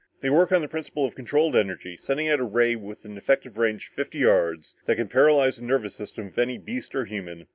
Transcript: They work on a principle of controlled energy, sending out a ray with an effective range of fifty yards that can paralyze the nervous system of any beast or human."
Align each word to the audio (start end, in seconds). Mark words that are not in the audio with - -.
They 0.21 0.31
work 0.31 0.51
on 0.51 0.63
a 0.63 0.67
principle 0.67 1.05
of 1.05 1.13
controlled 1.13 1.55
energy, 1.55 1.95
sending 1.95 2.27
out 2.27 2.39
a 2.39 2.43
ray 2.43 2.75
with 2.75 3.05
an 3.05 3.19
effective 3.19 3.59
range 3.59 3.89
of 3.89 3.93
fifty 3.93 4.17
yards 4.17 4.73
that 4.85 4.95
can 4.95 5.07
paralyze 5.07 5.57
the 5.57 5.63
nervous 5.63 5.93
system 5.93 6.25
of 6.29 6.39
any 6.39 6.57
beast 6.57 6.95
or 6.95 7.05
human." 7.05 7.45